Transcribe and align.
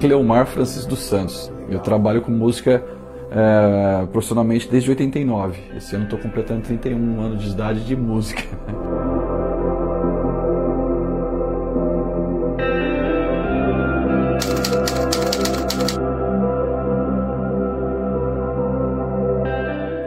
Cleomar 0.00 0.46
Francis 0.46 0.84
dos 0.84 1.00
Santos. 1.00 1.52
Eu 1.68 1.78
trabalho 1.78 2.22
com 2.22 2.30
música 2.30 2.84
é, 3.30 4.06
profissionalmente 4.06 4.68
desde 4.68 4.90
89. 4.90 5.58
Esse 5.76 5.96
ano 5.96 6.04
estou 6.04 6.18
completando 6.18 6.62
31 6.62 7.20
anos 7.20 7.42
de 7.42 7.50
idade 7.50 7.84
de 7.84 7.96
música. 7.96 8.42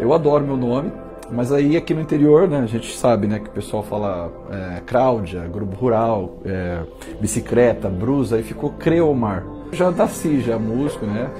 Eu 0.00 0.12
adoro 0.12 0.44
meu 0.44 0.56
nome, 0.56 0.92
mas 1.30 1.50
aí 1.50 1.76
aqui 1.76 1.94
no 1.94 2.00
interior, 2.00 2.46
né, 2.46 2.58
a 2.58 2.66
gente 2.66 2.94
sabe 2.94 3.26
né, 3.26 3.38
que 3.38 3.48
o 3.48 3.52
pessoal 3.52 3.82
fala 3.82 4.30
é, 4.50 4.80
Cláudia, 4.86 5.48
grupo 5.48 5.74
rural, 5.76 6.38
é, 6.44 6.82
bicicleta, 7.20 7.88
brusa, 7.88 8.36
aí 8.36 8.42
ficou 8.42 8.70
Creomar. 8.70 9.53
Já 9.72 9.90
nasci 9.90 10.40
já 10.40 10.58
músico, 10.58 11.04
né? 11.06 11.30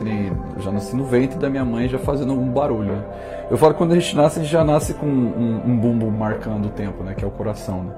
Já 0.59 0.73
nasci 0.73 0.97
no 0.97 1.05
ventre 1.05 1.39
da 1.39 1.49
minha 1.49 1.65
mãe 1.65 1.89
já 1.89 1.99
fazendo 1.99 2.33
um 2.33 2.51
barulho. 2.51 2.93
Né? 2.93 3.05
Eu 3.51 3.57
falo 3.57 3.73
que 3.73 3.79
quando 3.79 3.93
a 3.93 3.99
gente 3.99 4.17
nasce, 4.17 4.41
a 4.41 4.43
gente 4.43 4.53
já 4.53 4.65
nasce 4.65 4.95
com 4.95 5.07
um, 5.07 5.63
um 5.67 5.77
bumbo 5.77 6.11
marcando 6.11 6.67
o 6.67 6.71
tempo, 6.71 7.03
né? 7.05 7.15
Que 7.15 7.25
é 7.25 7.29
o 7.29 7.31
coração, 7.31 7.85
né? 7.85 7.93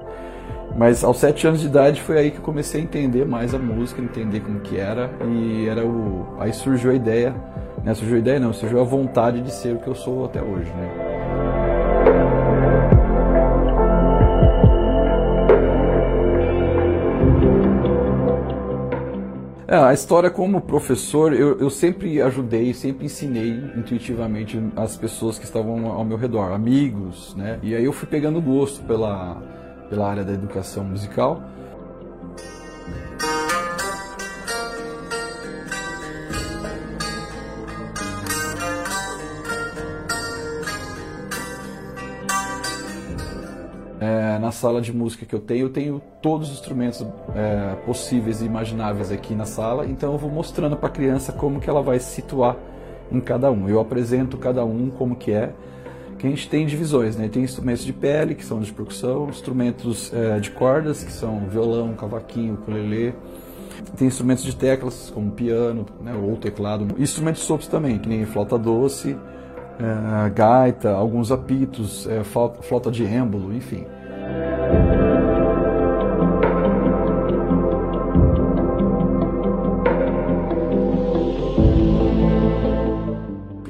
Mas 0.75 1.03
aos 1.03 1.17
sete 1.17 1.47
anos 1.47 1.61
de 1.61 1.67
idade 1.67 2.01
foi 2.01 2.19
aí 2.19 2.31
que 2.31 2.37
eu 2.37 2.43
comecei 2.43 2.81
a 2.81 2.83
entender 2.83 3.25
mais 3.25 3.55
a 3.55 3.57
música, 3.57 4.01
entender 4.01 4.41
como 4.41 4.59
que 4.59 4.77
era 4.77 5.09
e 5.25 5.67
era 5.67 5.83
o 5.85 6.35
aí 6.39 6.53
surgiu 6.53 6.91
a 6.91 6.93
ideia, 6.93 7.33
né? 7.83 7.93
Surgiu 7.95 8.17
a 8.17 8.19
ideia 8.19 8.39
não, 8.39 8.53
surgiu 8.53 8.79
a 8.79 8.83
vontade 8.83 9.41
de 9.41 9.51
ser 9.51 9.73
o 9.73 9.79
que 9.79 9.87
eu 9.87 9.95
sou 9.95 10.25
até 10.25 10.41
hoje, 10.41 10.69
né? 10.69 11.06
É, 19.69 19.75
a 19.75 19.93
história 19.93 20.29
como 20.29 20.61
professor, 20.61 21.33
eu, 21.33 21.59
eu 21.59 21.69
sempre 21.69 22.21
ajudei, 22.21 22.73
sempre 22.73 23.05
ensinei 23.05 23.49
intuitivamente 23.75 24.57
as 24.77 24.95
pessoas 24.95 25.37
que 25.37 25.43
estavam 25.43 25.87
ao 25.87 26.05
meu 26.05 26.15
redor, 26.15 26.53
amigos, 26.53 27.35
né? 27.35 27.59
E 27.61 27.75
aí 27.75 27.83
eu 27.83 27.91
fui 27.91 28.07
pegando 28.07 28.41
gosto 28.41 28.81
pela, 28.85 29.35
pela 29.89 30.09
área 30.09 30.23
da 30.23 30.31
educação 30.31 30.85
musical. 30.85 31.43
É, 44.37 44.39
na 44.39 44.51
sala 44.51 44.79
de 44.79 44.93
música 44.93 45.25
que 45.25 45.33
eu 45.33 45.39
tenho, 45.39 45.65
eu 45.65 45.69
tenho 45.69 46.01
todos 46.21 46.49
os 46.49 46.59
instrumentos 46.59 47.05
é, 47.35 47.75
possíveis 47.85 48.41
e 48.41 48.45
imagináveis 48.45 49.11
aqui 49.11 49.33
na 49.33 49.45
sala, 49.45 49.85
então 49.87 50.13
eu 50.13 50.17
vou 50.17 50.29
mostrando 50.29 50.77
para 50.77 50.87
a 50.87 50.91
criança 50.91 51.31
como 51.31 51.59
que 51.59 51.67
ela 51.67 51.81
vai 51.81 51.99
se 51.99 52.13
situar 52.13 52.55
em 53.11 53.19
cada 53.19 53.51
um. 53.51 53.67
Eu 53.67 53.79
apresento 53.79 54.37
cada 54.37 54.63
um 54.63 54.91
como 54.91 55.15
que 55.15 55.31
é, 55.31 55.51
que 56.19 56.27
a 56.27 56.29
gente 56.29 56.47
tem 56.49 56.65
divisões, 56.65 57.15
né? 57.15 57.27
Tem 57.27 57.43
instrumentos 57.43 57.83
de 57.83 57.93
pele, 57.93 58.35
que 58.35 58.45
são 58.45 58.59
de 58.59 58.71
percussão, 58.71 59.29
instrumentos 59.29 60.13
é, 60.13 60.39
de 60.39 60.51
cordas, 60.51 61.03
que 61.03 61.11
são 61.11 61.47
violão, 61.49 61.93
cavaquinho, 61.93 62.53
ukulele, 62.55 63.15
tem 63.95 64.07
instrumentos 64.07 64.43
de 64.43 64.55
teclas, 64.55 65.11
como 65.13 65.31
piano 65.31 65.85
né, 66.01 66.13
ou 66.13 66.35
teclado, 66.35 66.95
instrumentos 66.99 67.43
sopros 67.43 67.67
também, 67.67 67.97
que 67.97 68.09
nem 68.09 68.25
flauta 68.25 68.57
doce, 68.57 69.15
gaita, 70.33 70.91
alguns 70.91 71.31
apitos, 71.31 72.07
flauta 72.63 72.89
de 72.89 73.03
êmbolo, 73.03 73.53
enfim. 73.53 73.85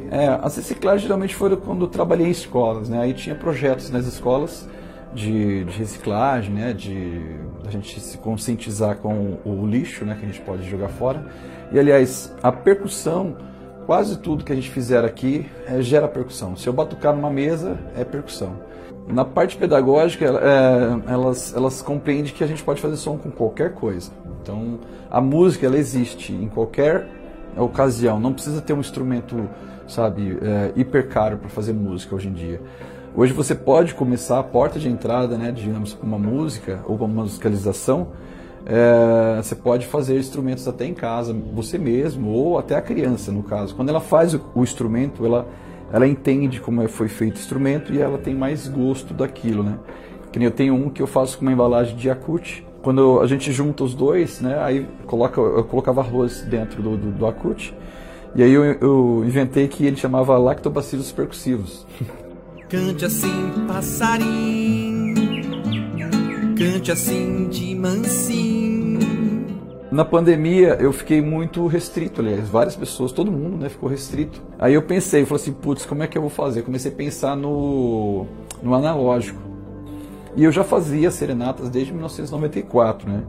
É, 0.09 0.27
as 0.41 0.55
reciclagens 0.55 1.03
geralmente 1.03 1.35
foram 1.35 1.57
quando 1.57 1.85
eu 1.85 1.87
trabalhei 1.87 2.27
em 2.27 2.31
escolas, 2.31 2.89
né? 2.89 3.01
Aí 3.01 3.13
tinha 3.13 3.35
projetos 3.35 3.91
nas 3.91 4.05
escolas 4.07 4.67
de, 5.13 5.63
de 5.63 5.77
reciclagem, 5.77 6.53
né? 6.53 6.73
De 6.73 7.37
a 7.65 7.69
gente 7.69 7.99
se 7.99 8.17
conscientizar 8.17 8.97
com 8.97 9.37
o, 9.45 9.63
o 9.63 9.67
lixo, 9.67 10.05
né? 10.05 10.15
Que 10.19 10.25
a 10.25 10.27
gente 10.27 10.41
pode 10.41 10.67
jogar 10.69 10.89
fora. 10.89 11.25
E 11.71 11.79
aliás, 11.79 12.33
a 12.41 12.51
percussão 12.51 13.37
Quase 13.87 14.17
tudo 14.17 14.43
que 14.43 14.51
a 14.51 14.55
gente 14.55 14.69
fizer 14.69 15.05
aqui 15.05 15.49
é, 15.65 15.81
gera 15.81 16.09
percussão. 16.09 16.57
Se 16.57 16.67
eu 16.67 16.73
batucar 16.73 17.15
numa 17.15 17.29
mesa, 17.29 17.79
é 17.95 18.03
percussão. 18.03 18.57
Na 19.07 19.23
parte 19.23 19.55
pedagógica, 19.55 20.25
é, 20.25 21.13
elas, 21.13 21.55
elas 21.55 21.81
compreendem 21.81 22.33
que 22.33 22.43
a 22.43 22.47
gente 22.47 22.61
pode 22.61 22.81
fazer 22.81 22.97
som 22.97 23.17
com 23.17 23.31
qualquer 23.31 23.73
coisa. 23.73 24.11
Então, 24.41 24.77
a 25.09 25.21
música, 25.21 25.65
ela 25.65 25.77
existe 25.77 26.33
em 26.33 26.49
qualquer 26.49 27.07
ocasião. 27.55 28.19
Não 28.19 28.33
precisa 28.33 28.59
ter 28.59 28.73
um 28.73 28.81
instrumento, 28.81 29.49
sabe, 29.87 30.37
é, 30.41 30.73
hiper 30.75 31.07
caro 31.07 31.37
para 31.37 31.47
fazer 31.47 31.71
música 31.71 32.13
hoje 32.13 32.27
em 32.27 32.33
dia. 32.33 32.59
Hoje 33.15 33.31
você 33.31 33.55
pode 33.55 33.95
começar 33.95 34.37
a 34.37 34.43
porta 34.43 34.77
de 34.77 34.89
entrada, 34.89 35.37
né, 35.37 35.49
digamos, 35.49 35.97
uma 36.03 36.19
música 36.19 36.81
ou 36.85 36.97
uma 36.97 37.07
musicalização, 37.07 38.09
é, 38.69 39.41
você 39.41 39.55
pode 39.55 39.87
fazer 39.87 40.19
instrumentos 40.19 40.67
até 40.67 40.85
em 40.85 40.93
casa, 40.93 41.33
você 41.53 41.77
mesmo, 41.77 42.29
ou 42.29 42.59
até 42.59 42.75
a 42.75 42.81
criança, 42.81 43.31
no 43.31 43.41
caso. 43.41 43.73
Quando 43.73 43.87
ela 43.87 44.01
faz 44.01 44.33
o, 44.33 44.41
o 44.53 44.61
instrumento, 44.61 45.25
ela, 45.25 45.47
ela 45.91 46.05
entende 46.05 46.59
como 46.59 46.81
é, 46.81 46.87
foi 46.89 47.07
feito 47.07 47.37
o 47.37 47.39
instrumento 47.39 47.93
e 47.93 48.01
ela 48.01 48.17
tem 48.17 48.35
mais 48.35 48.67
gosto 48.67 49.13
daquilo, 49.13 49.63
né? 49.63 49.79
Que 50.33 50.39
nem 50.39 50.47
eu 50.47 50.51
tenho 50.51 50.75
um 50.75 50.89
que 50.89 51.01
eu 51.01 51.07
faço 51.07 51.37
com 51.37 51.45
uma 51.45 51.53
embalagem 51.53 51.95
de 51.95 52.09
Yakut. 52.09 52.67
Quando 52.81 53.21
a 53.21 53.27
gente 53.27 53.53
junta 53.53 53.85
os 53.85 53.93
dois, 53.93 54.41
né, 54.41 54.59
aí 54.61 54.85
coloca, 55.05 55.39
eu 55.39 55.63
colocava 55.63 56.01
arroz 56.01 56.41
dentro 56.41 56.83
do, 56.83 56.97
do, 56.97 57.11
do 57.11 57.25
Yakut. 57.25 57.73
E 58.35 58.43
aí 58.43 58.51
eu, 58.51 58.65
eu 58.65 59.23
inventei 59.25 59.69
que 59.69 59.85
ele 59.85 59.95
chamava 59.95 60.37
lactobacilos 60.37 61.09
percussivos. 61.13 61.87
Cante 62.67 63.05
assim, 63.05 63.65
passarinho, 63.65 64.76
cante 66.57 66.91
assim 66.91 67.47
de 67.49 67.75
mansinho 67.75 68.67
na 69.89 70.03
pandemia 70.03 70.77
eu 70.79 70.91
fiquei 70.91 71.21
muito 71.21 71.65
restrito, 71.65 72.19
aliás, 72.21 72.49
várias 72.49 72.75
pessoas, 72.75 73.11
todo 73.11 73.31
mundo 73.31 73.57
né, 73.57 73.69
ficou 73.69 73.89
restrito. 73.89 74.43
Aí 74.59 74.73
eu 74.73 74.81
pensei, 74.81 75.25
falei 75.25 75.41
assim, 75.41 75.53
putz, 75.53 75.85
como 75.85 76.03
é 76.03 76.07
que 76.07 76.17
eu 76.17 76.21
vou 76.21 76.29
fazer? 76.29 76.61
comecei 76.63 76.91
a 76.91 76.95
pensar 76.95 77.35
no, 77.37 78.25
no 78.61 78.75
analógico. 78.75 79.39
E 80.35 80.43
eu 80.43 80.51
já 80.51 80.63
fazia 80.63 81.09
serenatas 81.09 81.69
desde 81.69 81.93
1994, 81.93 83.09
né? 83.09 83.23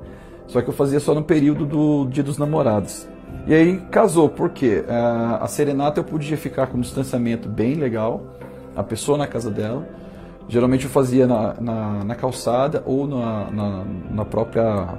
Só 0.46 0.60
que 0.60 0.68
eu 0.68 0.74
fazia 0.74 0.98
só 0.98 1.14
no 1.14 1.22
período 1.22 1.64
do 1.64 2.06
Dia 2.06 2.24
dos 2.24 2.38
Namorados. 2.38 3.08
E 3.46 3.54
aí 3.54 3.80
casou, 3.90 4.28
porque 4.28 4.84
a 4.88 5.46
serenata 5.46 6.00
eu 6.00 6.04
podia 6.04 6.36
ficar 6.36 6.66
com 6.66 6.76
um 6.76 6.80
distanciamento 6.80 7.48
bem 7.48 7.74
legal, 7.74 8.22
a 8.76 8.82
pessoa 8.82 9.16
na 9.16 9.26
casa 9.26 9.50
dela. 9.50 9.88
Geralmente 10.48 10.84
eu 10.84 10.90
fazia 10.90 11.26
na, 11.26 11.54
na, 11.60 12.04
na 12.04 12.14
calçada 12.14 12.82
ou 12.86 13.06
na, 13.06 13.50
na, 13.50 13.84
na 14.10 14.24
própria 14.24 14.98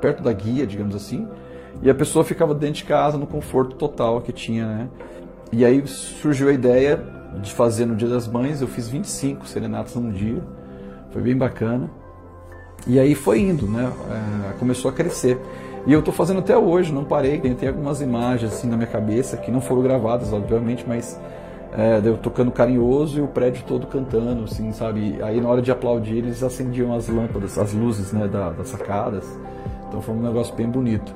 perto 0.00 0.22
da 0.22 0.32
guia, 0.32 0.66
digamos 0.66 0.94
assim, 0.96 1.28
e 1.80 1.88
a 1.88 1.94
pessoa 1.94 2.24
ficava 2.24 2.54
dentro 2.54 2.76
de 2.76 2.84
casa 2.84 3.16
no 3.16 3.26
conforto 3.26 3.76
total 3.76 4.20
que 4.20 4.32
tinha, 4.32 4.66
né? 4.66 4.88
E 5.52 5.64
aí 5.64 5.86
surgiu 5.86 6.48
a 6.48 6.52
ideia 6.52 7.00
de 7.40 7.52
fazer 7.52 7.86
no 7.86 7.94
Dia 7.94 8.08
das 8.08 8.26
Mães, 8.26 8.60
eu 8.60 8.68
fiz 8.68 8.88
25 8.88 9.46
serenatas 9.46 9.94
num 9.94 10.10
dia, 10.10 10.42
foi 11.10 11.22
bem 11.22 11.36
bacana. 11.36 11.90
E 12.86 12.98
aí 12.98 13.14
foi 13.14 13.40
indo, 13.40 13.66
né? 13.66 13.90
É, 14.10 14.58
começou 14.58 14.90
a 14.90 14.94
crescer. 14.94 15.38
E 15.86 15.92
eu 15.92 16.00
estou 16.00 16.12
fazendo 16.12 16.40
até 16.40 16.56
hoje, 16.56 16.92
não 16.92 17.04
parei. 17.04 17.38
Tem 17.38 17.68
algumas 17.68 18.00
imagens 18.00 18.52
assim 18.52 18.68
na 18.68 18.76
minha 18.76 18.88
cabeça 18.88 19.36
que 19.36 19.50
não 19.50 19.60
foram 19.60 19.82
gravadas, 19.82 20.32
obviamente, 20.32 20.84
mas 20.86 21.18
é, 21.76 22.00
tocando 22.22 22.52
carinhoso 22.52 23.18
e 23.18 23.20
o 23.20 23.26
prédio 23.26 23.64
todo 23.66 23.86
cantando, 23.86 24.44
assim, 24.44 24.72
sabe? 24.72 25.20
Aí 25.22 25.40
na 25.40 25.48
hora 25.48 25.60
de 25.60 25.72
aplaudir 25.72 26.18
eles 26.18 26.42
acendiam 26.42 26.94
as 26.94 27.08
lâmpadas, 27.08 27.58
as 27.58 27.72
luzes, 27.72 28.12
né, 28.12 28.28
da, 28.28 28.50
das 28.50 28.68
sacadas. 28.68 29.26
Então 29.88 30.00
foi 30.00 30.14
um 30.14 30.22
negócio 30.22 30.54
bem 30.54 30.68
bonito. 30.68 31.12